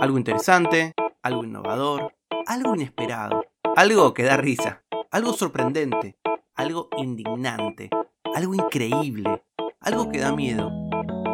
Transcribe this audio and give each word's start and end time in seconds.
Algo 0.00 0.16
interesante, 0.16 0.94
algo 1.22 1.44
innovador, 1.44 2.14
algo 2.46 2.74
inesperado, 2.74 3.44
algo 3.76 4.14
que 4.14 4.22
da 4.22 4.38
risa, 4.38 4.82
algo 5.10 5.34
sorprendente, 5.34 6.16
algo 6.54 6.88
indignante, 6.96 7.90
algo 8.34 8.54
increíble, 8.54 9.44
algo 9.78 10.08
que 10.08 10.20
da 10.20 10.34
miedo, 10.34 10.70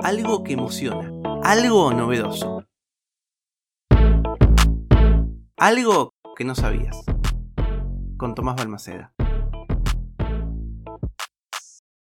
algo 0.02 0.42
que 0.42 0.54
emociona, 0.54 1.12
algo 1.44 1.92
novedoso. 1.92 2.64
Algo 5.56 6.10
que 6.36 6.44
no 6.44 6.56
sabías. 6.56 7.04
Con 8.18 8.34
Tomás 8.34 8.56
Balmaceda. 8.56 9.14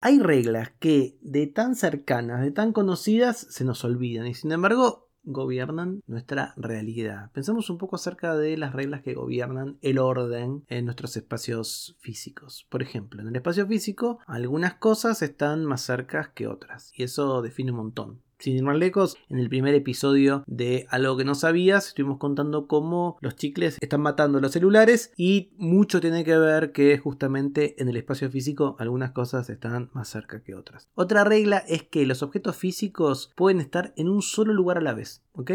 Hay 0.01 0.21
reglas 0.21 0.71
que 0.79 1.19
de 1.21 1.49
tan 1.49 1.75
cercanas, 1.75 2.43
de 2.43 2.53
tan 2.53 2.73
conocidas, 2.73 3.39
se 3.51 3.65
nos 3.65 3.85
olvidan 3.85 4.29
y 4.29 4.35
sin 4.35 4.53
embargo 4.53 5.05
gobiernan 5.25 6.03
nuestra 6.07 6.55
realidad. 6.57 7.31
Pensamos 7.33 7.71
un 7.71 7.79
poco 7.79 7.97
acerca 7.97 8.37
de 8.37 8.57
las 8.57 8.73
reglas 8.73 9.03
que 9.03 9.15
gobiernan 9.15 9.79
el 9.83 9.99
orden 9.99 10.65
en 10.69 10.85
nuestros 10.85 11.17
espacios 11.17 11.97
físicos. 12.01 12.67
Por 12.71 12.83
ejemplo, 12.83 13.23
en 13.23 13.29
el 13.29 13.37
espacio 13.37 13.67
físico 13.67 14.19
algunas 14.27 14.75
cosas 14.75 15.23
están 15.23 15.65
más 15.65 15.83
cercas 15.83 16.29
que 16.29 16.47
otras 16.47 16.93
y 16.95 17.05
eso 17.05 17.43
define 17.43 17.71
un 17.73 17.79
montón. 17.79 18.24
Sin 18.39 18.57
ir 18.57 18.63
más 18.63 18.77
lejos, 18.77 19.17
en 19.29 19.39
el 19.39 19.49
primer 19.49 19.75
episodio 19.75 20.45
de 20.47 20.87
Algo 20.91 21.17
que 21.17 21.25
no 21.25 21.35
sabías, 21.35 21.89
estuvimos 21.89 22.19
contando 22.19 22.67
cómo 22.67 23.17
los 23.21 23.37
chicles 23.37 23.79
están 23.81 24.01
matando 24.01 24.41
los 24.41 24.53
celulares 24.53 25.13
y 25.17 25.51
mucho 25.57 26.01
tiene 26.01 26.25
que 26.25 26.37
ver 26.37 26.73
que 26.73 26.99
justamente 26.99 27.81
en 27.81 27.89
el 27.89 27.97
espacio 27.97 28.31
físico 28.31 28.77
algunas 28.79 29.13
cosas 29.13 29.49
están 29.51 29.91
más 29.93 30.09
cerca 30.09 30.43
que 30.43 30.55
otras. 30.55 30.89
Otra 30.95 31.25
regla 31.25 31.59
es 31.59 31.83
que 31.85 32.07
los 32.07 32.23
objetos 32.23 32.57
físicos 32.57 33.33
pueden 33.37 33.61
estar 33.61 33.93
en 33.97 34.09
un 34.09 34.23
solo 34.23 34.53
lugar 34.53 34.79
a 34.79 34.83
la 34.83 34.95
vez, 34.95 35.23
¿ok? 35.33 35.53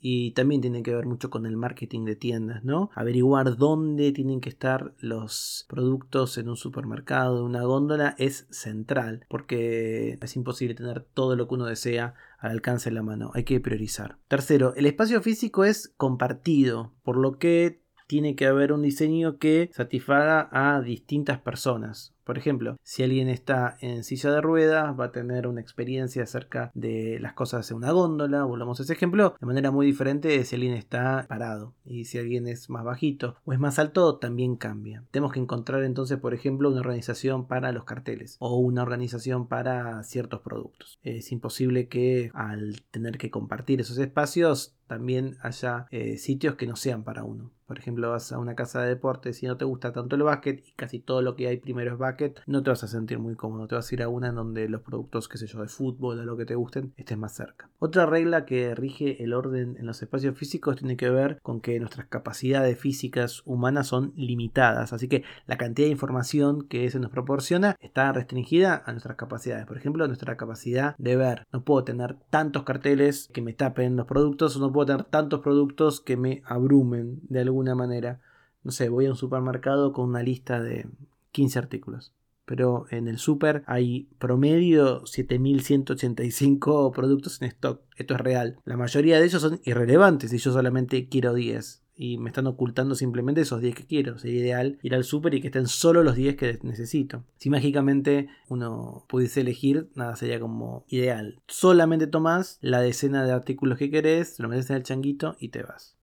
Y 0.00 0.32
también 0.32 0.60
tiene 0.60 0.82
que 0.82 0.94
ver 0.94 1.06
mucho 1.06 1.30
con 1.30 1.46
el 1.46 1.56
marketing 1.56 2.04
de 2.04 2.16
tiendas, 2.16 2.64
¿no? 2.64 2.90
Averiguar 2.94 3.56
dónde 3.56 4.12
tienen 4.12 4.40
que 4.40 4.48
estar 4.48 4.94
los 4.98 5.66
productos 5.68 6.38
en 6.38 6.48
un 6.48 6.56
supermercado, 6.56 7.38
en 7.38 7.44
una 7.44 7.64
góndola, 7.64 8.14
es 8.18 8.46
central, 8.50 9.26
porque 9.28 10.18
es 10.20 10.36
imposible 10.36 10.74
tener 10.74 11.02
todo 11.02 11.36
lo 11.36 11.46
que 11.46 11.54
uno 11.54 11.66
desea 11.66 12.14
al 12.38 12.52
alcance 12.52 12.88
de 12.88 12.94
la 12.94 13.02
mano, 13.02 13.30
hay 13.34 13.44
que 13.44 13.60
priorizar. 13.60 14.16
Tercero, 14.28 14.74
el 14.74 14.86
espacio 14.86 15.20
físico 15.20 15.64
es 15.64 15.92
compartido, 15.96 16.92
por 17.02 17.18
lo 17.18 17.38
que 17.38 17.82
tiene 18.10 18.34
que 18.34 18.48
haber 18.48 18.72
un 18.72 18.82
diseño 18.82 19.38
que 19.38 19.70
satisfaga 19.72 20.48
a 20.50 20.80
distintas 20.80 21.38
personas. 21.38 22.12
Por 22.24 22.38
ejemplo, 22.38 22.76
si 22.82 23.04
alguien 23.04 23.28
está 23.28 23.76
en 23.80 24.02
silla 24.02 24.32
de 24.32 24.40
ruedas, 24.40 24.98
va 24.98 25.06
a 25.06 25.12
tener 25.12 25.46
una 25.46 25.60
experiencia 25.60 26.24
acerca 26.24 26.72
de 26.74 27.18
las 27.20 27.34
cosas 27.34 27.70
en 27.70 27.76
una 27.76 27.92
góndola, 27.92 28.42
volvamos 28.42 28.80
a 28.80 28.82
ese 28.82 28.92
ejemplo, 28.92 29.36
de 29.40 29.46
manera 29.46 29.70
muy 29.70 29.86
diferente 29.86 30.26
de 30.26 30.44
si 30.44 30.56
alguien 30.56 30.74
está 30.74 31.24
parado. 31.28 31.72
Y 31.84 32.06
si 32.06 32.18
alguien 32.18 32.48
es 32.48 32.68
más 32.68 32.84
bajito 32.84 33.36
o 33.44 33.52
es 33.52 33.60
más 33.60 33.78
alto, 33.78 34.18
también 34.18 34.56
cambia. 34.56 35.04
Tenemos 35.12 35.32
que 35.32 35.40
encontrar 35.40 35.84
entonces, 35.84 36.18
por 36.18 36.34
ejemplo, 36.34 36.68
una 36.68 36.80
organización 36.80 37.46
para 37.46 37.70
los 37.70 37.84
carteles 37.84 38.36
o 38.40 38.58
una 38.58 38.82
organización 38.82 39.46
para 39.46 40.02
ciertos 40.02 40.40
productos. 40.40 40.98
Es 41.04 41.30
imposible 41.30 41.86
que 41.86 42.32
al 42.34 42.82
tener 42.90 43.18
que 43.18 43.30
compartir 43.30 43.80
esos 43.80 43.98
espacios 43.98 44.74
también 44.88 45.36
haya 45.42 45.86
eh, 45.92 46.16
sitios 46.18 46.56
que 46.56 46.66
no 46.66 46.74
sean 46.74 47.04
para 47.04 47.22
uno. 47.22 47.52
Por 47.70 47.78
ejemplo, 47.78 48.10
vas 48.10 48.32
a 48.32 48.38
una 48.40 48.56
casa 48.56 48.82
de 48.82 48.88
deportes 48.88 49.44
y 49.44 49.46
no 49.46 49.56
te 49.56 49.64
gusta 49.64 49.92
tanto 49.92 50.16
el 50.16 50.24
básquet 50.24 50.60
y 50.66 50.72
casi 50.72 50.98
todo 50.98 51.22
lo 51.22 51.36
que 51.36 51.46
hay 51.46 51.58
primero 51.58 51.92
es 51.92 51.98
básquet 51.98 52.40
no 52.48 52.64
te 52.64 52.70
vas 52.70 52.82
a 52.82 52.88
sentir 52.88 53.20
muy 53.20 53.36
cómodo. 53.36 53.68
Te 53.68 53.76
vas 53.76 53.88
a 53.88 53.94
ir 53.94 54.02
a 54.02 54.08
una 54.08 54.30
en 54.30 54.34
donde 54.34 54.68
los 54.68 54.80
productos, 54.80 55.28
qué 55.28 55.38
sé 55.38 55.46
yo, 55.46 55.60
de 55.60 55.68
fútbol 55.68 56.18
o 56.18 56.24
lo 56.24 56.36
que 56.36 56.46
te 56.46 56.56
gusten, 56.56 56.92
estén 56.96 57.20
más 57.20 57.32
cerca. 57.32 57.70
Otra 57.78 58.06
regla 58.06 58.44
que 58.44 58.74
rige 58.74 59.22
el 59.22 59.34
orden 59.34 59.76
en 59.78 59.86
los 59.86 60.02
espacios 60.02 60.36
físicos 60.36 60.74
tiene 60.74 60.96
que 60.96 61.10
ver 61.10 61.38
con 61.44 61.60
que 61.60 61.78
nuestras 61.78 62.08
capacidades 62.08 62.76
físicas 62.76 63.42
humanas 63.44 63.86
son 63.86 64.12
limitadas. 64.16 64.92
Así 64.92 65.06
que 65.06 65.22
la 65.46 65.56
cantidad 65.56 65.86
de 65.86 65.92
información 65.92 66.66
que 66.66 66.90
se 66.90 66.98
nos 66.98 67.12
proporciona 67.12 67.76
está 67.78 68.10
restringida 68.10 68.82
a 68.84 68.90
nuestras 68.90 69.16
capacidades. 69.16 69.64
Por 69.66 69.76
ejemplo, 69.76 70.08
nuestra 70.08 70.36
capacidad 70.36 70.96
de 70.98 71.14
ver. 71.14 71.46
No 71.52 71.62
puedo 71.62 71.84
tener 71.84 72.16
tantos 72.30 72.64
carteles 72.64 73.28
que 73.32 73.42
me 73.42 73.52
tapen 73.52 73.94
los 73.94 74.08
productos 74.08 74.56
o 74.56 74.58
no 74.58 74.72
puedo 74.72 74.86
tener 74.86 75.04
tantos 75.04 75.38
productos 75.38 76.00
que 76.00 76.16
me 76.16 76.42
abrumen 76.46 77.20
de 77.28 77.42
alguna 77.42 77.59
manera. 77.74 78.20
No 78.62 78.72
sé, 78.72 78.88
voy 78.88 79.06
a 79.06 79.10
un 79.10 79.16
supermercado 79.16 79.92
con 79.92 80.08
una 80.08 80.22
lista 80.22 80.60
de 80.60 80.86
15 81.32 81.58
artículos. 81.58 82.12
Pero 82.44 82.86
en 82.90 83.06
el 83.06 83.18
super 83.18 83.62
hay 83.66 84.08
promedio 84.18 85.06
7185 85.06 86.90
productos 86.92 87.40
en 87.40 87.48
stock. 87.48 87.82
Esto 87.96 88.14
es 88.14 88.20
real. 88.20 88.58
La 88.64 88.76
mayoría 88.76 89.20
de 89.20 89.26
ellos 89.26 89.40
son 89.40 89.60
irrelevantes 89.64 90.32
y 90.32 90.38
yo 90.38 90.52
solamente 90.52 91.08
quiero 91.08 91.32
10 91.32 91.82
y 92.00 92.16
me 92.16 92.30
están 92.30 92.46
ocultando 92.46 92.94
simplemente 92.94 93.42
esos 93.42 93.60
10 93.60 93.74
que 93.74 93.84
quiero. 93.84 94.18
Sería 94.18 94.40
ideal 94.40 94.78
ir 94.82 94.94
al 94.94 95.04
super 95.04 95.34
y 95.34 95.42
que 95.42 95.48
estén 95.48 95.68
solo 95.68 96.02
los 96.02 96.16
10 96.16 96.34
que 96.36 96.58
necesito. 96.62 97.24
Si 97.36 97.50
mágicamente 97.50 98.30
uno 98.48 99.04
pudiese 99.06 99.42
elegir, 99.42 99.90
nada 99.94 100.16
sería 100.16 100.40
como 100.40 100.86
ideal. 100.88 101.42
Solamente 101.46 102.06
tomas 102.06 102.58
la 102.62 102.80
decena 102.80 103.22
de 103.26 103.32
artículos 103.32 103.76
que 103.76 103.90
querés, 103.90 104.40
lo 104.40 104.48
metes 104.48 104.70
en 104.70 104.76
el 104.76 104.82
changuito 104.82 105.36
y 105.38 105.50
te 105.50 105.62
vas. 105.62 105.98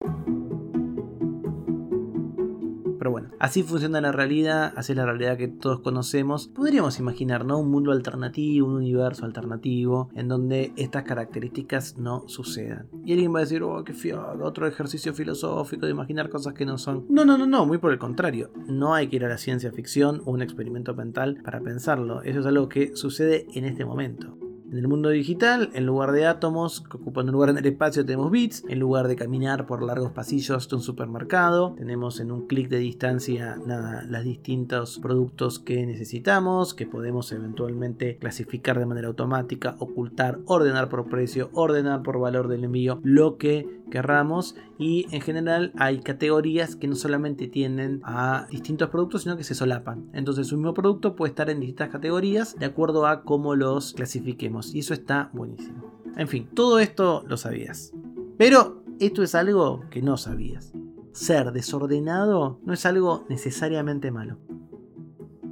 Pero 3.08 3.14
bueno, 3.14 3.30
así 3.40 3.64
funciona 3.64 4.02
la 4.02 4.12
realidad, 4.12 4.74
así 4.76 4.92
es 4.92 4.98
la 4.98 5.06
realidad 5.06 5.38
que 5.38 5.48
todos 5.48 5.80
conocemos. 5.80 6.50
Podríamos 6.50 7.00
imaginar, 7.00 7.46
¿no? 7.46 7.58
Un 7.58 7.72
mundo 7.72 7.94
alternativo, 7.94 8.68
un 8.68 8.76
universo 8.76 9.24
alternativo, 9.24 10.10
en 10.14 10.28
donde 10.28 10.74
estas 10.76 11.04
características 11.04 11.98
no 11.98 12.28
sucedan. 12.28 12.90
Y 13.06 13.14
alguien 13.14 13.34
va 13.34 13.38
a 13.38 13.44
decir, 13.44 13.64
oh, 13.64 13.82
qué 13.86 13.94
fiado, 13.94 14.44
otro 14.44 14.68
ejercicio 14.68 15.14
filosófico 15.14 15.86
de 15.86 15.94
imaginar 15.94 16.30
cosas 16.30 16.54
que 16.54 16.66
no 16.66 16.78
son. 16.78 17.06
No, 17.08 17.24
no, 17.24 17.38
no, 17.38 17.46
no, 17.46 17.66
muy 17.66 17.78
por 17.78 17.94
el 17.94 17.98
contrario. 17.98 18.52
No 18.68 18.94
hay 18.94 19.08
que 19.08 19.16
ir 19.16 19.24
a 19.24 19.30
la 19.30 19.38
ciencia 19.38 19.72
ficción 19.72 20.22
o 20.26 20.32
un 20.32 20.42
experimento 20.42 20.94
mental 20.94 21.40
para 21.46 21.62
pensarlo. 21.62 22.24
Eso 22.24 22.42
es 22.42 22.46
algo 22.46 22.68
que 22.68 22.94
sucede 22.94 23.48
en 23.54 23.64
este 23.64 23.86
momento. 23.86 24.38
En 24.70 24.80
el 24.80 24.88
mundo 24.90 25.08
digital, 25.10 25.70
en 25.76 25.86
lugar 25.86 26.12
de 26.12 26.26
átomos 26.26 26.82
que 26.82 26.98
ocupan 26.98 27.28
un 27.28 27.32
lugar 27.32 27.52
en 27.52 27.58
el 27.58 27.66
espacio, 27.66 28.06
tenemos 28.06 28.30
bits. 28.30 28.66
En 28.68 28.80
lugar 28.80 29.08
de 29.08 29.16
caminar 29.16 29.66
por 29.66 29.82
largos 29.82 30.12
pasillos 30.12 30.68
de 30.68 30.76
un 30.76 30.82
supermercado, 30.82 31.74
tenemos 31.78 32.20
en 32.20 32.32
un 32.32 32.48
clic 32.48 32.68
de 32.68 32.80
distancia 32.80 33.58
nada, 33.66 34.04
los 34.04 34.26
distintos 34.26 35.00
productos 35.00 35.60
que 35.60 35.86
necesitamos, 35.86 36.74
que 36.74 36.86
podemos 36.86 37.32
eventualmente 37.32 38.18
clasificar 38.18 38.78
de 38.78 38.86
manera 38.86 39.08
automática, 39.08 39.78
ocultar, 39.80 40.40
ordenar 40.46 40.90
por 40.90 41.08
precio, 41.08 41.50
ordenar 41.54 42.04
por 42.04 42.20
valor 42.20 42.50
del 42.50 42.66
envío, 42.66 43.00
lo 43.04 43.38
que 43.38 43.78
querramos. 43.90 44.56
Y 44.78 45.08
en 45.12 45.22
general 45.22 45.72
hay 45.78 46.00
categorías 46.00 46.76
que 46.76 46.88
no 46.88 46.96
solamente 46.96 47.48
tienen 47.48 48.02
a 48.04 48.48
distintos 48.52 48.90
productos, 48.90 49.24
sino 49.24 49.38
que 49.38 49.44
se 49.44 49.56
solapan. 49.56 50.10
Entonces, 50.14 50.52
un 50.52 50.60
mismo 50.60 50.74
producto 50.74 51.16
puede 51.16 51.30
estar 51.30 51.50
en 51.50 51.62
distintas 51.62 51.90
categorías 51.90 52.56
de 52.60 52.66
acuerdo 52.66 53.08
a 53.08 53.24
cómo 53.24 53.56
los 53.56 53.94
clasifiquemos. 53.94 54.57
Y 54.74 54.80
eso 54.80 54.94
está 54.94 55.30
buenísimo. 55.34 56.02
En 56.16 56.28
fin, 56.28 56.50
todo 56.54 56.80
esto 56.80 57.24
lo 57.28 57.38
sabías. 57.38 57.94
Pero 58.38 58.84
esto 59.00 59.24
es 59.24 59.36
algo 59.36 59.84
que 59.90 60.02
no 60.02 60.18
sabías. 60.18 60.74
Ser 61.12 61.52
desordenado 61.52 62.60
no 62.64 62.74
es 62.74 62.86
algo 62.86 63.26
necesariamente 63.30 64.12
malo. 64.12 64.38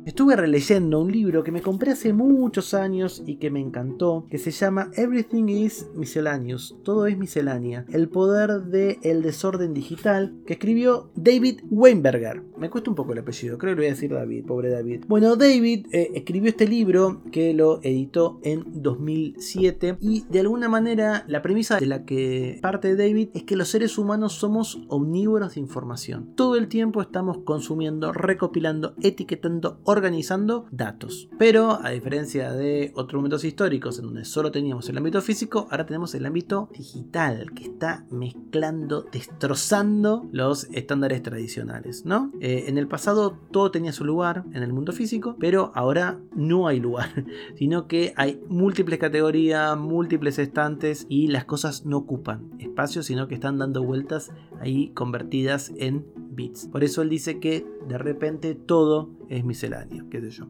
Estuve 0.06 0.36
releyendo 0.36 1.00
un 1.00 1.12
libro 1.12 1.44
que 1.44 1.52
me 1.52 1.64
compré 1.64 1.92
hace 1.92 2.14
muchos 2.14 2.76
años 2.76 3.24
y 3.26 3.38
que 3.38 3.50
me 3.50 3.60
encantó, 3.60 4.28
que 4.30 4.38
se 4.38 4.52
llama 4.52 4.92
Everything 4.96 5.48
is 5.48 5.88
Miscellaneous, 5.96 6.76
todo 6.84 7.08
es 7.08 7.18
miscelánea, 7.18 7.88
el 7.92 8.08
poder 8.08 8.66
del 8.66 9.00
el 9.02 9.24
desorden 9.24 9.74
digital, 9.74 10.36
que 10.46 10.54
escribió 10.54 11.10
David 11.16 11.62
Weinberger. 11.72 12.44
Me 12.56 12.70
cuesta 12.70 12.92
un 12.92 12.96
poco 12.96 13.14
el 13.14 13.20
apellido, 13.20 13.58
creo 13.58 13.72
que 13.72 13.76
lo 13.78 13.82
voy 13.82 13.88
a 13.88 13.96
decir 13.96 14.14
David, 14.14 14.46
pobre 14.46 14.70
David. 14.70 15.06
Bueno, 15.08 15.36
David 15.36 15.88
eh, 15.92 16.12
escribió 16.14 16.50
este 16.50 16.68
libro 16.68 17.24
que 17.32 17.56
lo 17.56 17.80
editó 17.82 18.40
en 18.44 18.84
2007 18.84 19.98
y 20.02 20.26
de 20.30 20.40
alguna 20.40 20.70
manera 20.70 21.26
la 21.28 21.42
premisa 21.42 21.80
de 21.80 21.88
la 21.88 22.06
que 22.06 22.60
parte 22.62 22.96
David 22.96 23.30
es 23.34 23.42
que 23.42 23.56
los 23.56 23.70
seres 23.70 23.98
humanos 23.98 24.34
somos 24.34 24.84
omnívoros 24.88 25.56
de 25.56 25.62
información. 25.62 26.36
Todo 26.36 26.58
el 26.58 26.68
tiempo 26.68 27.02
estamos 27.02 27.40
consumiendo, 27.40 28.14
recopilando, 28.14 28.94
etiquetando, 29.02 29.80
organizando 29.96 30.66
datos. 30.72 31.30
Pero 31.38 31.80
a 31.82 31.90
diferencia 31.90 32.52
de 32.52 32.92
otros 32.96 33.20
momentos 33.20 33.44
históricos 33.44 34.00
en 34.00 34.06
donde 34.06 34.26
solo 34.26 34.52
teníamos 34.52 34.90
el 34.90 34.98
ámbito 34.98 35.22
físico, 35.22 35.68
ahora 35.72 35.86
tenemos 35.86 36.14
el 36.16 36.26
ámbito 36.26 36.70
digital 36.74 37.52
que 37.54 37.64
está 37.64 38.06
mezclando, 38.12 39.06
destrozando 39.12 40.28
los 40.32 40.66
estándares 40.72 41.22
tradicionales, 41.24 42.06
¿no? 42.06 42.32
Eh, 42.40 42.66
en 42.68 42.78
el 42.78 42.88
pasado 42.88 43.38
todo 43.52 43.72
tenía 43.72 43.94
su 43.94 44.06
lugar 44.06 44.44
en 44.54 44.64
el 44.64 44.74
mundo 44.74 44.92
físico, 44.92 45.36
pero 45.40 45.72
ahora 45.76 46.20
no 46.36 46.68
hay 46.68 46.80
lugar, 46.80 47.26
sino 47.58 47.88
que 47.88 48.14
hay 48.16 48.42
múltiples 48.48 49.00
categorías, 49.00 49.78
múltiples 49.78 50.40
estantes 50.40 51.06
y 51.10 51.28
las 51.28 51.46
cosas 51.46 51.86
no 51.86 51.98
ocupan 51.98 52.52
espacio, 52.60 53.04
sino 53.04 53.28
que 53.28 53.36
están 53.36 53.58
dando 53.58 53.84
vueltas 53.84 54.32
ahí 54.60 54.90
convertidas 54.90 55.72
en 55.78 56.06
bits. 56.36 56.68
Por 56.68 56.84
eso 56.84 57.02
él 57.02 57.10
dice 57.10 57.40
que 57.40 57.66
de 57.88 57.98
repente 57.98 58.56
todo 58.56 59.10
es 59.30 59.44
misceláneo, 59.44 60.08
qué 60.10 60.22
sé 60.22 60.30
yo. 60.30 60.48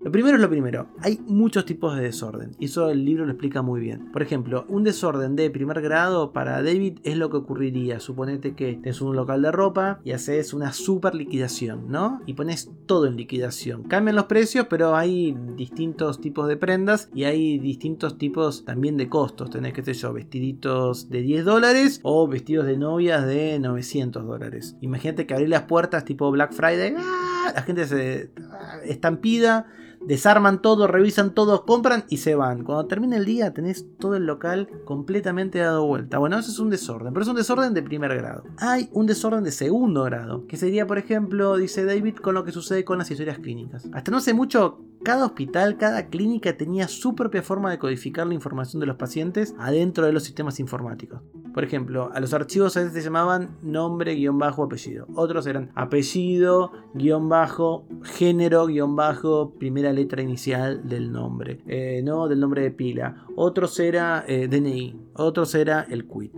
Lo 0.00 0.12
primero 0.12 0.36
es 0.36 0.42
lo 0.42 0.48
primero, 0.48 0.86
hay 1.00 1.18
muchos 1.26 1.64
tipos 1.64 1.96
de 1.96 2.02
desorden, 2.02 2.52
y 2.60 2.66
eso 2.66 2.88
el 2.88 3.04
libro 3.04 3.26
lo 3.26 3.32
explica 3.32 3.62
muy 3.62 3.80
bien. 3.80 4.12
Por 4.12 4.22
ejemplo, 4.22 4.64
un 4.68 4.84
desorden 4.84 5.34
de 5.34 5.50
primer 5.50 5.80
grado 5.80 6.32
para 6.32 6.62
David 6.62 6.98
es 7.02 7.16
lo 7.16 7.30
que 7.30 7.38
ocurriría. 7.38 7.98
Suponete 7.98 8.54
que 8.54 8.74
tienes 8.74 9.00
un 9.00 9.16
local 9.16 9.42
de 9.42 9.50
ropa 9.50 10.00
y 10.04 10.12
haces 10.12 10.54
una 10.54 10.72
super 10.72 11.16
liquidación, 11.16 11.90
¿no? 11.90 12.20
Y 12.26 12.34
pones 12.34 12.70
todo 12.86 13.06
en 13.06 13.16
liquidación. 13.16 13.82
Cambian 13.82 14.14
los 14.14 14.26
precios, 14.26 14.66
pero 14.70 14.94
hay 14.94 15.36
distintos 15.56 16.20
tipos 16.20 16.46
de 16.46 16.56
prendas 16.56 17.10
y 17.12 17.24
hay 17.24 17.58
distintos 17.58 18.18
tipos 18.18 18.64
también 18.64 18.96
de 18.96 19.08
costos. 19.08 19.50
Tenés, 19.50 19.72
qué 19.72 19.82
sé 19.82 19.94
yo, 19.94 20.12
vestiditos 20.12 21.08
de 21.08 21.22
10 21.22 21.44
dólares 21.44 22.00
o 22.04 22.28
vestidos 22.28 22.66
de 22.66 22.76
novias 22.76 23.26
de 23.26 23.58
900 23.58 24.24
dólares. 24.24 24.76
Imagínate 24.80 25.26
que 25.26 25.34
abrir 25.34 25.48
las 25.48 25.62
puertas 25.62 26.04
tipo 26.04 26.30
Black 26.30 26.52
Friday, 26.52 26.94
¡ah! 26.96 27.52
la 27.54 27.62
gente 27.62 27.86
se 27.86 28.30
ah, 28.52 28.78
estampida 28.84 29.66
desarman 30.08 30.62
todo, 30.62 30.86
revisan 30.86 31.34
todo, 31.34 31.66
compran 31.66 32.04
y 32.08 32.16
se 32.16 32.34
van. 32.34 32.64
Cuando 32.64 32.86
termina 32.86 33.16
el 33.18 33.26
día 33.26 33.52
tenés 33.52 33.86
todo 33.98 34.16
el 34.16 34.24
local 34.24 34.68
completamente 34.86 35.58
dado 35.58 35.86
vuelta. 35.86 36.16
Bueno, 36.16 36.38
eso 36.38 36.50
es 36.50 36.58
un 36.58 36.70
desorden, 36.70 37.12
pero 37.12 37.22
es 37.22 37.28
un 37.28 37.36
desorden 37.36 37.74
de 37.74 37.82
primer 37.82 38.16
grado. 38.16 38.44
Hay 38.56 38.88
un 38.92 39.06
desorden 39.06 39.44
de 39.44 39.52
segundo 39.52 40.04
grado, 40.04 40.46
que 40.46 40.56
sería, 40.56 40.86
por 40.86 40.96
ejemplo, 40.96 41.58
dice 41.58 41.84
David, 41.84 42.16
con 42.16 42.34
lo 42.34 42.44
que 42.44 42.52
sucede 42.52 42.86
con 42.86 42.96
las 42.96 43.10
historias 43.10 43.38
clínicas. 43.38 43.86
Hasta 43.92 44.10
no 44.10 44.16
hace 44.16 44.32
mucho, 44.32 44.80
cada 45.04 45.26
hospital, 45.26 45.76
cada 45.76 46.06
clínica 46.06 46.56
tenía 46.56 46.88
su 46.88 47.14
propia 47.14 47.42
forma 47.42 47.70
de 47.70 47.78
codificar 47.78 48.26
la 48.26 48.34
información 48.34 48.80
de 48.80 48.86
los 48.86 48.96
pacientes 48.96 49.54
adentro 49.58 50.06
de 50.06 50.12
los 50.12 50.24
sistemas 50.24 50.58
informáticos. 50.58 51.20
Por 51.58 51.64
ejemplo, 51.64 52.12
a 52.14 52.20
los 52.20 52.32
archivos 52.34 52.76
a 52.76 52.80
veces 52.82 52.94
se 52.94 53.02
llamaban 53.02 53.58
nombre, 53.62 54.14
guion 54.14 54.38
bajo, 54.38 54.62
apellido. 54.62 55.08
Otros 55.16 55.44
eran 55.48 55.72
apellido, 55.74 56.70
guion 56.94 57.28
bajo, 57.28 57.84
género, 58.04 58.66
guion 58.66 58.94
bajo, 58.94 59.54
primera 59.58 59.92
letra 59.92 60.22
inicial 60.22 60.88
del 60.88 61.10
nombre. 61.10 61.58
Eh, 61.66 62.00
no, 62.04 62.28
del 62.28 62.38
nombre 62.38 62.62
de 62.62 62.70
pila. 62.70 63.26
Otros 63.34 63.80
era 63.80 64.24
eh, 64.28 64.46
DNI. 64.46 65.00
Otros 65.14 65.52
era 65.56 65.82
el 65.90 66.06
quit. 66.06 66.32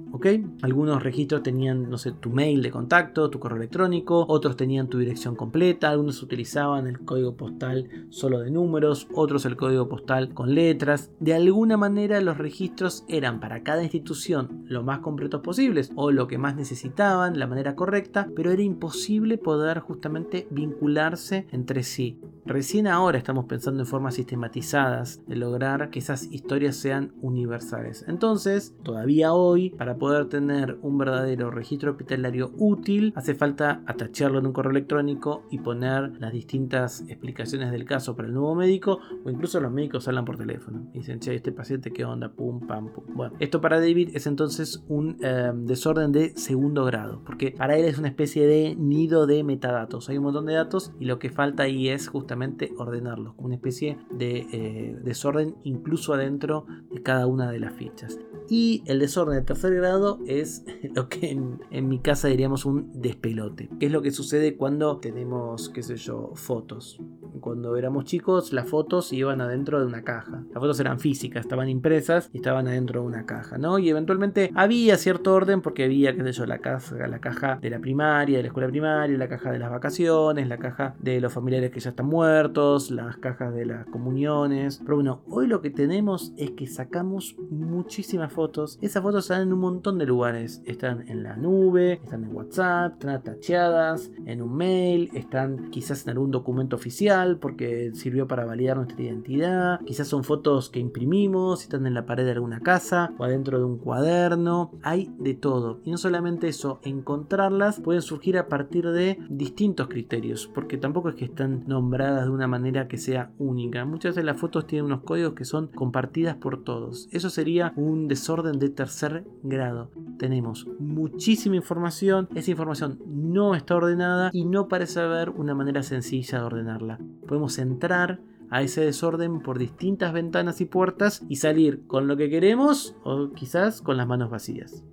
Algunos 0.62 1.02
registros 1.02 1.42
tenían, 1.42 1.88
no 1.88 1.98
sé, 1.98 2.12
tu 2.12 2.30
mail 2.30 2.62
de 2.62 2.70
contacto, 2.70 3.30
tu 3.30 3.38
correo 3.38 3.58
electrónico. 3.58 4.26
Otros 4.28 4.56
tenían 4.56 4.88
tu 4.88 4.98
dirección 4.98 5.36
completa. 5.36 5.90
Algunos 5.90 6.22
utilizaban 6.22 6.86
el 6.86 7.00
código 7.00 7.36
postal 7.36 7.88
solo 8.10 8.40
de 8.40 8.50
números. 8.50 9.08
Otros 9.14 9.44
el 9.46 9.56
código 9.56 9.88
postal 9.88 10.34
con 10.34 10.54
letras. 10.54 11.10
De 11.20 11.34
alguna 11.34 11.76
manera 11.76 12.20
los 12.20 12.38
registros 12.38 13.04
eran 13.08 13.40
para 13.40 13.62
cada 13.62 13.82
institución 13.82 14.64
lo 14.66 14.82
más 14.82 15.00
completos 15.00 15.40
posibles 15.40 15.90
o 15.96 16.10
lo 16.10 16.26
que 16.26 16.38
más 16.38 16.56
necesitaban, 16.56 17.38
la 17.38 17.46
manera 17.46 17.74
correcta, 17.74 18.28
pero 18.36 18.50
era 18.50 18.62
imposible 18.62 19.38
poder 19.38 19.80
justamente 19.80 20.46
vincularse 20.50 21.46
entre 21.50 21.82
sí. 21.82 22.20
Recién 22.46 22.86
ahora 22.86 23.18
estamos 23.18 23.44
pensando 23.44 23.80
en 23.80 23.86
formas 23.86 24.14
sistematizadas 24.14 25.20
de 25.26 25.36
lograr 25.36 25.90
que 25.90 25.98
esas 25.98 26.24
historias 26.32 26.76
sean 26.76 27.12
universales. 27.20 28.04
Entonces, 28.08 28.74
todavía 28.82 29.32
hoy, 29.32 29.70
para 29.70 29.96
poder 29.96 30.09
tener 30.28 30.78
un 30.82 30.98
verdadero 30.98 31.50
registro 31.50 31.92
hospitalario 31.92 32.52
útil, 32.58 33.12
hace 33.16 33.34
falta 33.34 33.82
atacharlo 33.86 34.38
en 34.38 34.46
un 34.46 34.52
correo 34.52 34.70
electrónico 34.70 35.44
y 35.50 35.58
poner 35.58 36.12
las 36.20 36.32
distintas 36.32 37.02
explicaciones 37.08 37.70
del 37.70 37.84
caso 37.84 38.16
para 38.16 38.28
el 38.28 38.34
nuevo 38.34 38.54
médico 38.54 39.00
o 39.24 39.30
incluso 39.30 39.60
los 39.60 39.72
médicos 39.72 40.08
hablan 40.08 40.24
por 40.24 40.36
teléfono. 40.36 40.90
Y 40.92 40.98
dicen, 40.98 41.20
che, 41.20 41.34
este 41.34 41.52
paciente 41.52 41.92
qué 41.92 42.04
onda, 42.04 42.32
pum, 42.32 42.66
pam, 42.66 42.92
pum. 42.92 43.04
Bueno, 43.14 43.36
esto 43.40 43.60
para 43.60 43.80
David 43.80 44.10
es 44.14 44.26
entonces 44.26 44.82
un 44.88 45.16
em, 45.20 45.66
desorden 45.66 46.12
de 46.12 46.36
segundo 46.36 46.84
grado, 46.84 47.22
porque 47.24 47.52
para 47.56 47.76
él 47.76 47.84
es 47.84 47.98
una 47.98 48.08
especie 48.08 48.46
de 48.46 48.74
nido 48.76 49.26
de 49.26 49.44
metadatos. 49.44 50.08
Hay 50.08 50.18
un 50.18 50.24
montón 50.24 50.46
de 50.46 50.54
datos 50.54 50.92
y 50.98 51.04
lo 51.04 51.18
que 51.18 51.30
falta 51.30 51.64
ahí 51.64 51.88
es 51.88 52.08
justamente 52.08 52.72
ordenarlos, 52.76 53.34
una 53.38 53.54
especie 53.54 53.98
de 54.10 54.46
eh, 54.52 54.98
desorden 55.02 55.56
incluso 55.64 56.14
adentro 56.14 56.66
de 56.90 57.02
cada 57.02 57.26
una 57.26 57.50
de 57.50 57.60
las 57.60 57.74
fichas. 57.74 58.18
Y 58.48 58.82
el 58.86 58.98
desorden 58.98 59.36
de 59.36 59.42
tercer 59.42 59.74
grado 59.74 59.99
es 60.26 60.64
lo 60.94 61.08
que 61.08 61.30
en, 61.30 61.60
en, 61.70 61.88
mi 61.88 61.98
casa 61.98 62.28
diríamos 62.28 62.64
un 62.64 62.90
despelote, 63.00 63.68
que 63.78 63.86
es 63.86 63.92
lo 63.92 64.02
que 64.02 64.10
sucede 64.10 64.56
cuando 64.56 64.98
tenemos, 64.98 65.68
qué 65.70 65.82
sé 65.82 65.96
yo, 65.96 66.32
fotos. 66.34 67.00
Cuando 67.40 67.76
éramos 67.76 68.04
chicos, 68.04 68.52
las 68.52 68.68
fotos 68.68 69.12
iban 69.12 69.40
adentro 69.40 69.80
de 69.80 69.86
una 69.86 70.02
caja. 70.02 70.44
Las 70.52 70.60
fotos 70.60 70.78
eran 70.80 70.98
físicas, 70.98 71.42
estaban 71.42 71.68
impresas 71.68 72.28
y 72.32 72.38
estaban 72.38 72.66
adentro 72.66 73.00
de 73.00 73.06
una 73.06 73.24
caja, 73.24 73.56
¿no? 73.56 73.78
Y 73.78 73.88
eventualmente 73.88 74.50
había 74.54 74.96
cierto 74.98 75.32
orden 75.32 75.62
porque 75.62 75.84
había, 75.84 76.14
qué 76.14 76.22
sé 76.24 76.32
yo, 76.32 76.46
la 76.46 76.58
caja, 76.58 77.06
la 77.06 77.20
caja 77.20 77.58
de 77.60 77.70
la 77.70 77.78
primaria, 77.78 78.36
de 78.36 78.42
la 78.42 78.48
escuela 78.48 78.68
primaria, 78.68 79.16
la 79.16 79.28
caja 79.28 79.52
de 79.52 79.58
las 79.58 79.70
vacaciones, 79.70 80.48
la 80.48 80.58
caja 80.58 80.94
de 80.98 81.20
los 81.20 81.32
familiares 81.32 81.70
que 81.70 81.80
ya 81.80 81.90
están 81.90 82.06
muertos, 82.06 82.90
las 82.90 83.16
cajas 83.16 83.54
de 83.54 83.66
las 83.66 83.86
comuniones. 83.86 84.80
Pero 84.84 84.96
bueno, 84.96 85.22
hoy 85.28 85.46
lo 85.46 85.60
que 85.62 85.70
tenemos 85.70 86.32
es 86.36 86.50
que 86.52 86.66
sacamos 86.66 87.36
muchísimas 87.50 88.32
fotos. 88.32 88.78
Esas 88.82 89.02
fotos 89.02 89.24
están 89.24 89.42
en 89.42 89.52
un 89.52 89.60
montón 89.60 89.89
de 89.98 90.06
lugares. 90.06 90.62
Están 90.64 91.08
en 91.08 91.22
la 91.22 91.36
nube, 91.36 91.94
están 91.94 92.24
en 92.24 92.34
WhatsApp, 92.34 92.92
están 92.94 93.10
atacheadas, 93.10 94.10
en 94.26 94.42
un 94.42 94.56
mail, 94.56 95.10
están 95.14 95.70
quizás 95.70 96.04
en 96.04 96.10
algún 96.10 96.30
documento 96.30 96.76
oficial 96.76 97.38
porque 97.38 97.90
sirvió 97.94 98.26
para 98.26 98.44
validar 98.44 98.76
nuestra 98.76 99.02
identidad. 99.02 99.80
Quizás 99.84 100.08
son 100.08 100.24
fotos 100.24 100.70
que 100.70 100.80
imprimimos, 100.80 101.62
están 101.62 101.86
en 101.86 101.94
la 101.94 102.06
pared 102.06 102.24
de 102.24 102.32
alguna 102.32 102.60
casa 102.60 103.12
o 103.18 103.24
adentro 103.24 103.58
de 103.58 103.64
un 103.64 103.78
cuaderno. 103.78 104.72
Hay 104.82 105.12
de 105.18 105.34
todo. 105.34 105.80
Y 105.84 105.90
no 105.90 105.96
solamente 105.96 106.48
eso, 106.48 106.80
encontrarlas 106.82 107.80
pueden 107.80 108.02
surgir 108.02 108.38
a 108.38 108.48
partir 108.48 108.88
de 108.90 109.18
distintos 109.28 109.88
criterios, 109.88 110.50
porque 110.54 110.78
tampoco 110.78 111.08
es 111.10 111.14
que 111.14 111.24
están 111.24 111.64
nombradas 111.66 112.24
de 112.24 112.30
una 112.30 112.46
manera 112.46 112.88
que 112.88 112.98
sea 112.98 113.30
única. 113.38 113.84
Muchas 113.84 114.14
de 114.14 114.24
las 114.24 114.38
fotos 114.38 114.66
tienen 114.66 114.86
unos 114.86 115.02
códigos 115.02 115.34
que 115.34 115.44
son 115.44 115.68
compartidas 115.68 116.36
por 116.36 116.62
todos. 116.62 117.08
Eso 117.12 117.30
sería 117.30 117.72
un 117.76 118.08
desorden 118.08 118.58
de 118.58 118.70
tercer 118.70 119.24
grado. 119.42 119.79
Tenemos 120.18 120.66
muchísima 120.78 121.56
información, 121.56 122.28
esa 122.34 122.50
información 122.50 122.98
no 123.06 123.54
está 123.54 123.76
ordenada 123.76 124.30
y 124.32 124.44
no 124.44 124.68
parece 124.68 125.00
haber 125.00 125.30
una 125.30 125.54
manera 125.54 125.82
sencilla 125.82 126.40
de 126.40 126.44
ordenarla. 126.44 126.98
Podemos 127.26 127.58
entrar 127.58 128.20
a 128.50 128.62
ese 128.62 128.82
desorden 128.82 129.40
por 129.40 129.58
distintas 129.58 130.12
ventanas 130.12 130.60
y 130.60 130.66
puertas 130.66 131.22
y 131.28 131.36
salir 131.36 131.86
con 131.86 132.08
lo 132.08 132.16
que 132.16 132.28
queremos 132.28 132.96
o 133.04 133.30
quizás 133.32 133.80
con 133.80 133.96
las 133.96 134.06
manos 134.06 134.30
vacías. 134.30 134.84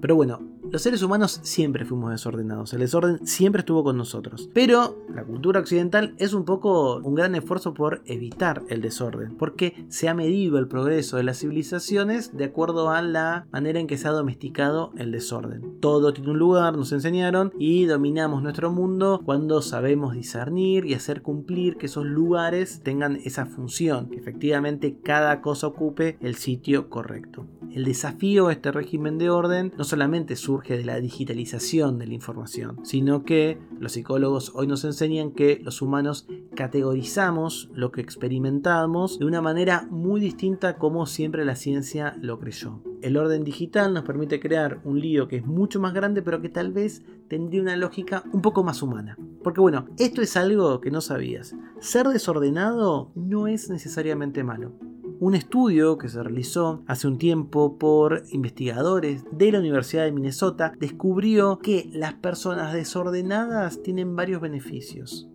Pero 0.00 0.16
bueno, 0.16 0.40
los 0.70 0.82
seres 0.82 1.02
humanos 1.02 1.40
siempre 1.42 1.84
fuimos 1.84 2.10
desordenados, 2.12 2.72
el 2.72 2.80
desorden 2.80 3.26
siempre 3.26 3.60
estuvo 3.60 3.82
con 3.82 3.96
nosotros. 3.96 4.48
Pero 4.54 5.04
la 5.12 5.24
cultura 5.24 5.60
occidental 5.60 6.14
es 6.18 6.32
un 6.32 6.44
poco 6.44 6.96
un 6.98 7.14
gran 7.14 7.34
esfuerzo 7.34 7.74
por 7.74 8.02
evitar 8.06 8.62
el 8.68 8.80
desorden, 8.80 9.36
porque 9.36 9.84
se 9.88 10.08
ha 10.08 10.14
medido 10.14 10.58
el 10.58 10.68
progreso 10.68 11.16
de 11.16 11.24
las 11.24 11.38
civilizaciones 11.38 12.36
de 12.36 12.44
acuerdo 12.44 12.90
a 12.90 13.02
la 13.02 13.46
manera 13.50 13.80
en 13.80 13.86
que 13.86 13.98
se 13.98 14.08
ha 14.08 14.12
domesticado 14.12 14.92
el 14.96 15.10
desorden. 15.10 15.80
Todo 15.80 16.12
tiene 16.12 16.30
un 16.30 16.38
lugar, 16.38 16.76
nos 16.76 16.92
enseñaron, 16.92 17.52
y 17.58 17.86
dominamos 17.86 18.42
nuestro 18.42 18.70
mundo 18.70 19.20
cuando 19.24 19.62
sabemos 19.62 20.14
discernir 20.14 20.86
y 20.86 20.94
hacer 20.94 21.22
cumplir 21.22 21.76
que 21.76 21.86
esos 21.86 22.06
lugares 22.06 22.82
tengan 22.82 23.16
esa 23.24 23.46
función, 23.46 24.08
que 24.08 24.18
efectivamente 24.18 24.98
cada 25.02 25.40
cosa 25.40 25.66
ocupe 25.66 26.16
el 26.20 26.36
sitio 26.36 26.88
correcto. 26.88 27.46
El 27.72 27.84
desafío 27.84 28.48
a 28.48 28.52
este 28.52 28.72
régimen 28.72 29.16
de 29.16 29.30
orden 29.30 29.72
no 29.78 29.84
solamente 29.84 30.34
surge 30.34 30.76
de 30.76 30.84
la 30.84 30.98
digitalización 30.98 31.98
de 31.98 32.08
la 32.08 32.14
información, 32.14 32.84
sino 32.84 33.22
que 33.22 33.58
los 33.78 33.92
psicólogos 33.92 34.50
hoy 34.56 34.66
nos 34.66 34.84
enseñan 34.84 35.30
que 35.30 35.60
los 35.62 35.80
humanos 35.80 36.26
categorizamos 36.56 37.70
lo 37.72 37.92
que 37.92 38.00
experimentamos 38.00 39.20
de 39.20 39.24
una 39.24 39.40
manera 39.40 39.86
muy 39.88 40.20
distinta 40.20 40.78
como 40.78 41.06
siempre 41.06 41.44
la 41.44 41.54
ciencia 41.54 42.16
lo 42.20 42.40
creyó. 42.40 42.82
El 43.02 43.16
orden 43.16 43.44
digital 43.44 43.94
nos 43.94 44.02
permite 44.04 44.40
crear 44.40 44.80
un 44.84 45.00
lío 45.00 45.28
que 45.28 45.36
es 45.36 45.46
mucho 45.46 45.78
más 45.78 45.94
grande 45.94 46.22
pero 46.22 46.42
que 46.42 46.48
tal 46.48 46.72
vez 46.72 47.04
tendría 47.28 47.62
una 47.62 47.76
lógica 47.76 48.24
un 48.32 48.42
poco 48.42 48.64
más 48.64 48.82
humana. 48.82 49.16
Porque 49.44 49.60
bueno, 49.60 49.86
esto 49.96 50.22
es 50.22 50.36
algo 50.36 50.80
que 50.80 50.90
no 50.90 51.00
sabías. 51.00 51.54
Ser 51.78 52.08
desordenado 52.08 53.12
no 53.14 53.46
es 53.46 53.70
necesariamente 53.70 54.42
malo. 54.42 54.89
Un 55.22 55.34
estudio 55.34 55.98
que 55.98 56.08
se 56.08 56.22
realizó 56.22 56.82
hace 56.86 57.06
un 57.06 57.18
tiempo 57.18 57.76
por 57.76 58.22
investigadores 58.30 59.22
de 59.30 59.52
la 59.52 59.58
Universidad 59.58 60.04
de 60.04 60.12
Minnesota 60.12 60.72
descubrió 60.80 61.58
que 61.58 61.90
las 61.92 62.14
personas 62.14 62.72
desordenadas 62.72 63.82
tienen 63.82 64.16
varios 64.16 64.40
beneficios. 64.40 65.28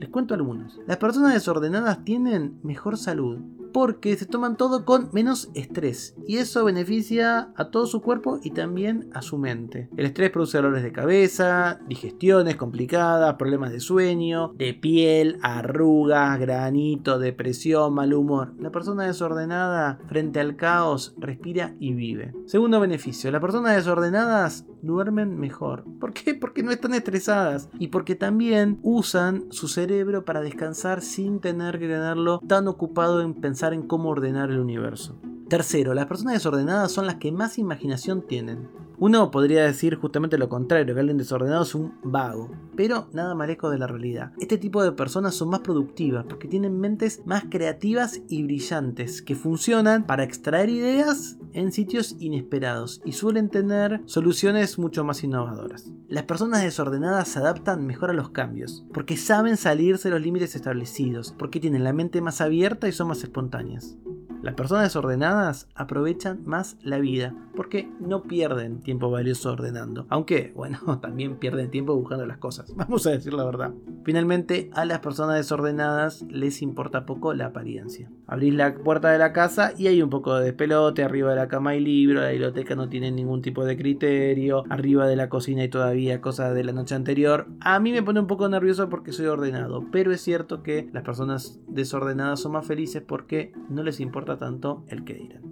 Les 0.00 0.08
cuento 0.08 0.34
algunos. 0.34 0.80
Las 0.88 0.96
personas 0.96 1.34
desordenadas 1.34 2.04
tienen 2.04 2.58
mejor 2.64 2.96
salud, 2.96 3.38
porque 3.72 4.16
se 4.16 4.26
toman 4.26 4.56
todo 4.56 4.84
con 4.84 5.10
menos 5.12 5.50
estrés 5.54 6.14
y 6.26 6.36
eso 6.36 6.64
beneficia 6.64 7.52
a 7.56 7.70
todo 7.70 7.86
su 7.86 8.02
cuerpo 8.02 8.38
y 8.42 8.50
también 8.50 9.10
a 9.14 9.22
su 9.22 9.38
mente. 9.38 9.88
El 9.96 10.06
estrés 10.06 10.30
produce 10.30 10.58
dolores 10.58 10.82
de 10.82 10.92
cabeza, 10.92 11.80
digestiones 11.88 12.56
complicadas, 12.56 13.34
problemas 13.34 13.72
de 13.72 13.80
sueño, 13.80 14.52
de 14.56 14.74
piel, 14.74 15.38
arrugas, 15.42 16.38
granito, 16.38 17.18
depresión, 17.18 17.94
mal 17.94 18.14
humor. 18.14 18.54
La 18.58 18.70
persona 18.70 19.04
desordenada 19.04 19.98
frente 20.06 20.40
al 20.40 20.56
caos 20.56 21.14
respira 21.18 21.74
y 21.80 21.94
vive. 21.94 22.34
Segundo 22.46 22.80
beneficio, 22.80 23.30
las 23.30 23.40
personas 23.40 23.76
desordenadas 23.76 24.66
duermen 24.82 25.38
mejor. 25.38 25.84
¿Por 26.00 26.12
qué? 26.12 26.34
Porque 26.34 26.62
no 26.62 26.72
están 26.72 26.94
estresadas 26.94 27.68
y 27.78 27.88
porque 27.88 28.14
también 28.16 28.78
usan 28.82 29.46
su 29.50 29.68
cerebro 29.68 30.24
para 30.24 30.40
descansar 30.40 31.00
sin 31.00 31.40
tener 31.40 31.78
que 31.78 31.86
tenerlo 31.86 32.40
tan 32.46 32.68
ocupado 32.68 33.22
en 33.22 33.34
pensar 33.34 33.61
en 33.70 33.86
cómo 33.86 34.08
ordenar 34.08 34.50
el 34.50 34.58
universo. 34.58 35.20
Tercero, 35.52 35.92
las 35.92 36.06
personas 36.06 36.32
desordenadas 36.32 36.92
son 36.92 37.04
las 37.04 37.16
que 37.16 37.30
más 37.30 37.58
imaginación 37.58 38.22
tienen. 38.22 38.70
Uno 38.96 39.30
podría 39.30 39.64
decir 39.64 39.96
justamente 39.96 40.38
lo 40.38 40.48
contrario, 40.48 40.94
que 40.94 41.00
alguien 41.00 41.18
desordenado 41.18 41.64
es 41.64 41.74
un 41.74 41.92
vago, 42.02 42.50
pero 42.74 43.10
nada 43.12 43.34
más 43.34 43.48
lejos 43.48 43.70
de 43.70 43.78
la 43.78 43.86
realidad. 43.86 44.32
Este 44.40 44.56
tipo 44.56 44.82
de 44.82 44.92
personas 44.92 45.34
son 45.34 45.50
más 45.50 45.60
productivas 45.60 46.24
porque 46.26 46.48
tienen 46.48 46.80
mentes 46.80 47.20
más 47.26 47.44
creativas 47.50 48.22
y 48.30 48.44
brillantes 48.44 49.20
que 49.20 49.34
funcionan 49.34 50.06
para 50.06 50.24
extraer 50.24 50.70
ideas 50.70 51.36
en 51.52 51.70
sitios 51.70 52.16
inesperados 52.18 53.02
y 53.04 53.12
suelen 53.12 53.50
tener 53.50 54.00
soluciones 54.06 54.78
mucho 54.78 55.04
más 55.04 55.22
innovadoras. 55.22 55.92
Las 56.08 56.24
personas 56.24 56.62
desordenadas 56.62 57.28
se 57.28 57.40
adaptan 57.40 57.86
mejor 57.86 58.08
a 58.08 58.14
los 58.14 58.30
cambios 58.30 58.86
porque 58.94 59.18
saben 59.18 59.58
salirse 59.58 60.08
de 60.08 60.14
los 60.14 60.24
límites 60.24 60.56
establecidos, 60.56 61.34
porque 61.38 61.60
tienen 61.60 61.84
la 61.84 61.92
mente 61.92 62.22
más 62.22 62.40
abierta 62.40 62.88
y 62.88 62.92
son 62.92 63.08
más 63.08 63.22
espontáneas. 63.22 63.98
Las 64.42 64.54
personas 64.54 64.82
desordenadas 64.82 65.68
aprovechan 65.76 66.42
más 66.44 66.76
la 66.82 66.98
vida 66.98 67.32
porque 67.54 67.88
no 68.00 68.24
pierden 68.24 68.80
tiempo 68.80 69.08
valioso 69.08 69.52
ordenando. 69.52 70.06
Aunque, 70.08 70.52
bueno, 70.56 70.78
también 71.00 71.36
pierden 71.36 71.70
tiempo 71.70 71.94
buscando 71.94 72.26
las 72.26 72.38
cosas. 72.38 72.74
Vamos 72.76 73.06
a 73.06 73.10
decir 73.10 73.34
la 73.34 73.44
verdad. 73.44 73.72
Finalmente, 74.04 74.68
a 74.74 74.84
las 74.84 74.98
personas 74.98 75.36
desordenadas 75.36 76.22
les 76.22 76.60
importa 76.60 77.06
poco 77.06 77.34
la 77.34 77.46
apariencia. 77.46 78.10
Abrís 78.26 78.54
la 78.54 78.74
puerta 78.74 79.10
de 79.10 79.18
la 79.18 79.32
casa 79.32 79.74
y 79.78 79.86
hay 79.86 80.02
un 80.02 80.10
poco 80.10 80.34
de 80.34 80.46
despelote. 80.46 81.04
Arriba 81.04 81.30
de 81.30 81.36
la 81.36 81.46
cama 81.46 81.70
hay 81.70 81.80
libro, 81.80 82.20
la 82.20 82.30
biblioteca 82.30 82.74
no 82.74 82.88
tiene 82.88 83.12
ningún 83.12 83.42
tipo 83.42 83.64
de 83.64 83.76
criterio. 83.76 84.64
Arriba 84.70 85.06
de 85.06 85.14
la 85.14 85.28
cocina 85.28 85.62
hay 85.62 85.68
todavía 85.68 86.20
cosas 86.20 86.52
de 86.52 86.64
la 86.64 86.72
noche 86.72 86.96
anterior. 86.96 87.46
A 87.60 87.78
mí 87.78 87.92
me 87.92 88.02
pone 88.02 88.18
un 88.18 88.26
poco 88.26 88.48
nervioso 88.48 88.88
porque 88.88 89.12
soy 89.12 89.26
ordenado. 89.26 89.84
Pero 89.92 90.10
es 90.10 90.20
cierto 90.20 90.64
que 90.64 90.88
las 90.92 91.04
personas 91.04 91.60
desordenadas 91.68 92.40
son 92.40 92.52
más 92.52 92.66
felices 92.66 93.04
porque 93.06 93.52
no 93.68 93.84
les 93.84 94.00
importa 94.00 94.31
tanto 94.38 94.84
el 94.88 95.04
que 95.04 95.14
dirán. 95.14 95.42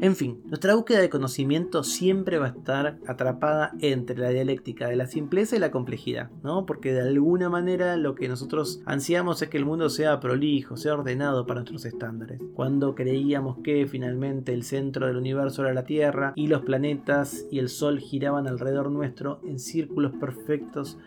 En 0.00 0.16
fin, 0.16 0.42
nuestra 0.44 0.74
búsqueda 0.74 1.00
de 1.00 1.10
conocimiento 1.10 1.82
siempre 1.82 2.38
va 2.38 2.46
a 2.46 2.50
estar 2.50 2.98
atrapada 3.06 3.72
entre 3.80 4.18
la 4.18 4.28
dialéctica 4.28 4.88
de 4.88 4.96
la 4.96 5.06
simpleza 5.06 5.56
y 5.56 5.58
la 5.58 5.70
complejidad, 5.70 6.30
¿no? 6.42 6.66
Porque 6.66 6.92
de 6.92 7.00
alguna 7.00 7.48
manera 7.48 7.96
lo 7.96 8.14
que 8.14 8.28
nosotros 8.28 8.82
ansiamos 8.84 9.40
es 9.42 9.48
que 9.48 9.56
el 9.56 9.64
mundo 9.64 9.88
sea 9.88 10.20
prolijo, 10.20 10.76
sea 10.76 10.94
ordenado 10.94 11.46
para 11.46 11.60
nuestros 11.60 11.84
estándares. 11.84 12.40
Cuando 12.54 12.94
creíamos 12.94 13.58
que 13.64 13.86
finalmente 13.86 14.52
el 14.52 14.64
centro 14.64 15.06
del 15.06 15.16
universo 15.16 15.62
era 15.62 15.74
la 15.74 15.84
Tierra 15.84 16.32
y 16.36 16.46
los 16.46 16.62
planetas 16.62 17.46
y 17.50 17.58
el 17.58 17.68
Sol 17.68 18.00
giraban 18.00 18.46
alrededor 18.46 18.90
nuestro 18.90 19.40
en 19.44 19.58
círculos 19.58 20.12
perfectos, 20.12 20.98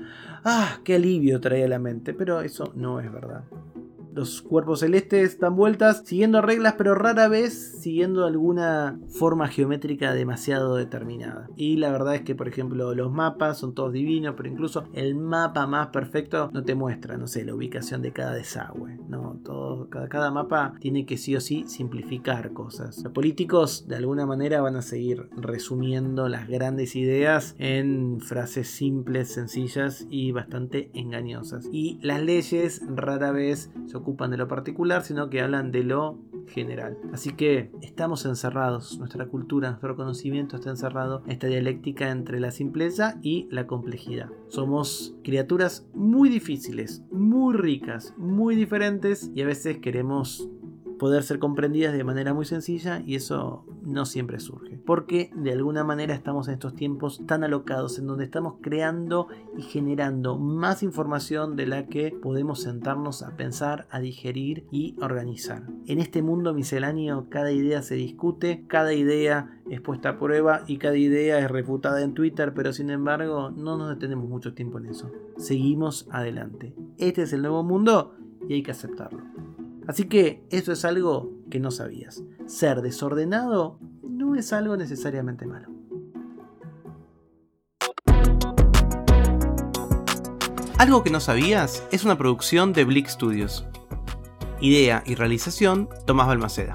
¡ah! 0.43 0.79
¡Qué 0.83 0.95
alivio 0.95 1.39
traía 1.39 1.67
la 1.67 1.79
mente! 1.79 2.13
Pero 2.13 2.41
eso 2.41 2.71
no 2.75 2.99
es 2.99 3.11
verdad. 3.11 3.43
Los 4.13 4.43
cuerpos 4.43 4.81
celestes 4.81 5.39
dan 5.39 5.55
vueltas 5.55 6.03
siguiendo 6.05 6.41
reglas, 6.41 6.75
pero 6.77 6.93
rara 6.93 7.27
vez 7.27 7.79
siguiendo 7.81 8.25
alguna 8.25 8.99
forma 9.09 9.47
geométrica 9.47 10.13
demasiado 10.13 10.75
determinada. 10.75 11.49
Y 11.55 11.77
la 11.77 11.91
verdad 11.91 12.15
es 12.15 12.21
que, 12.21 12.35
por 12.35 12.47
ejemplo, 12.47 12.93
los 12.93 13.11
mapas 13.11 13.57
son 13.57 13.73
todos 13.73 13.91
divinos, 13.91 14.35
pero 14.37 14.49
incluso 14.49 14.83
el 14.93 15.15
mapa 15.15 15.65
más 15.65 15.87
perfecto 15.87 16.51
no 16.53 16.63
te 16.63 16.75
muestra, 16.75 17.17
no 17.17 17.25
sé, 17.25 17.43
la 17.43 17.55
ubicación 17.55 18.03
de 18.03 18.13
cada 18.13 18.35
desagüe. 18.35 18.99
No, 19.07 19.39
todo, 19.43 19.89
cada, 19.89 20.07
cada 20.09 20.29
mapa 20.29 20.75
tiene 20.79 21.07
que 21.07 21.17
sí 21.17 21.35
o 21.35 21.41
sí 21.41 21.65
simplificar 21.67 22.53
cosas. 22.53 23.01
Los 23.03 23.13
políticos, 23.13 23.87
de 23.87 23.95
alguna 23.95 24.27
manera, 24.27 24.61
van 24.61 24.75
a 24.75 24.83
seguir 24.83 25.27
resumiendo 25.35 26.29
las 26.29 26.47
grandes 26.47 26.95
ideas 26.95 27.55
en 27.57 28.19
frases 28.21 28.67
simples, 28.67 29.33
sencillas 29.33 30.05
y 30.09 30.31
bastante 30.31 30.91
engañosas. 30.93 31.67
Y 31.71 31.99
las 32.01 32.21
leyes 32.21 32.81
rara 32.87 33.31
vez 33.31 33.71
se 33.87 33.97
ocupan 34.03 34.31
de 34.31 34.37
lo 34.37 34.47
particular, 34.47 35.01
sino 35.01 35.29
que 35.29 35.41
hablan 35.41 35.71
de 35.71 35.83
lo 35.83 36.19
general. 36.47 36.97
Así 37.11 37.33
que 37.33 37.71
estamos 37.81 38.25
encerrados, 38.25 38.99
nuestra 38.99 39.27
cultura, 39.27 39.69
nuestro 39.69 39.95
conocimiento 39.95 40.57
está 40.57 40.69
encerrado 40.69 41.23
en 41.25 41.31
esta 41.31 41.47
dialéctica 41.47 42.11
entre 42.11 42.39
la 42.39 42.51
simpleza 42.51 43.17
y 43.21 43.47
la 43.49 43.65
complejidad. 43.65 44.29
Somos 44.49 45.15
criaturas 45.23 45.87
muy 45.93 46.29
difíciles, 46.29 47.03
muy 47.11 47.55
ricas, 47.55 48.13
muy 48.17 48.55
diferentes 48.55 49.31
y 49.33 49.41
a 49.41 49.45
veces 49.45 49.79
queremos 49.79 50.49
poder 50.99 51.23
ser 51.23 51.39
comprendidas 51.39 51.93
de 51.93 52.03
manera 52.03 52.33
muy 52.33 52.45
sencilla 52.45 53.01
y 53.05 53.15
eso 53.15 53.65
no 53.83 54.05
siempre 54.05 54.39
surge. 54.39 54.77
Porque 54.85 55.31
de 55.35 55.51
alguna 55.51 55.83
manera 55.83 56.13
estamos 56.13 56.47
en 56.47 56.55
estos 56.55 56.75
tiempos 56.75 57.21
tan 57.25 57.43
alocados 57.43 57.99
en 57.99 58.07
donde 58.07 58.25
estamos 58.25 58.55
creando 58.61 59.27
y 59.57 59.63
generando 59.63 60.37
más 60.37 60.83
información 60.83 61.55
de 61.55 61.67
la 61.67 61.87
que 61.87 62.11
podemos 62.11 62.61
sentarnos 62.61 63.23
a 63.23 63.35
pensar, 63.35 63.87
a 63.89 63.99
digerir 63.99 64.65
y 64.71 64.95
organizar. 65.01 65.63
En 65.85 65.99
este 65.99 66.21
mundo 66.21 66.53
misceláneo 66.53 67.27
cada 67.29 67.51
idea 67.51 67.81
se 67.81 67.95
discute, 67.95 68.65
cada 68.67 68.93
idea 68.93 69.59
es 69.69 69.81
puesta 69.81 70.09
a 70.09 70.19
prueba 70.19 70.63
y 70.67 70.77
cada 70.77 70.97
idea 70.97 71.39
es 71.39 71.49
refutada 71.49 72.01
en 72.01 72.13
Twitter, 72.13 72.53
pero 72.53 72.73
sin 72.73 72.89
embargo 72.89 73.51
no 73.51 73.77
nos 73.77 73.89
detenemos 73.89 74.29
mucho 74.29 74.53
tiempo 74.53 74.77
en 74.77 74.87
eso. 74.87 75.11
Seguimos 75.37 76.07
adelante. 76.11 76.73
Este 76.97 77.23
es 77.23 77.33
el 77.33 77.41
nuevo 77.41 77.63
mundo 77.63 78.15
y 78.47 78.53
hay 78.53 78.63
que 78.63 78.71
aceptarlo. 78.71 79.32
Así 79.87 80.05
que 80.05 80.45
eso 80.49 80.71
es 80.71 80.85
algo 80.85 81.31
que 81.49 81.59
no 81.59 81.71
sabías. 81.71 82.23
Ser 82.45 82.81
desordenado 82.81 83.79
no 84.01 84.35
es 84.35 84.53
algo 84.53 84.77
necesariamente 84.77 85.45
malo. 85.45 85.67
Algo 90.77 91.03
que 91.03 91.11
no 91.11 91.19
sabías 91.19 91.83
es 91.91 92.03
una 92.03 92.17
producción 92.17 92.73
de 92.73 92.83
Blick 92.83 93.07
Studios. 93.07 93.65
Idea 94.59 95.03
y 95.05 95.15
realización 95.15 95.89
Tomás 96.05 96.27
Balmaceda. 96.27 96.73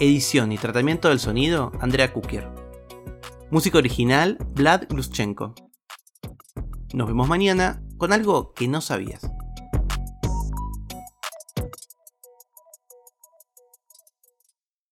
Edición 0.00 0.52
y 0.52 0.58
tratamiento 0.58 1.08
del 1.08 1.18
sonido 1.18 1.72
Andrea 1.80 2.12
Kukier. 2.12 2.48
Música 3.50 3.78
original 3.78 4.38
Vlad 4.54 4.84
Gluschenko. 4.88 5.54
Nos 6.94 7.06
vemos 7.06 7.28
mañana 7.28 7.82
con 7.96 8.12
algo 8.12 8.52
que 8.52 8.68
no 8.68 8.80
sabías. 8.80 9.31